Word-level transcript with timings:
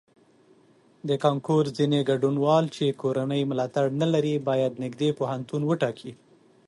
د 1.09 1.09
کانکور 1.23 1.63
ځینې 1.77 1.99
ګډونوال 2.09 2.65
چې 2.75 2.97
کورنی 3.01 3.41
ملاتړ 3.51 3.85
نه 4.01 4.07
لري 4.13 4.33
باید 4.49 4.73
نږدې 4.83 5.09
پوهنتون 5.19 5.61
وټاکي. 5.65 6.11